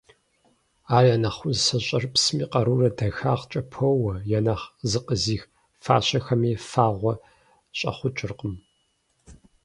Ар 0.95 1.03
я 1.13 1.15
нэхъ 1.23 1.41
усэ 1.49 1.77
«щӀэрыпсми» 1.85 2.45
къарурэ 2.51 2.89
дахагъкӀэ 2.97 3.61
поуэ, 3.71 4.13
я 4.37 4.39
нэхъ 4.45 4.65
«зыкъизых» 4.91 5.43
фащэхэми 5.83 6.51
фагъуэ 6.69 7.13
щӀэхъукӀыркъым. 7.77 8.55